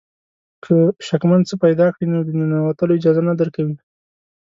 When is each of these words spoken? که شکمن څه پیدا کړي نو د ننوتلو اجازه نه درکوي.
که 0.63 0.75
شکمن 1.07 1.41
څه 1.49 1.55
پیدا 1.63 1.87
کړي 1.93 2.07
نو 2.13 2.19
د 2.27 2.29
ننوتلو 2.39 2.97
اجازه 2.97 3.21
نه 3.29 3.33
درکوي. 3.39 3.75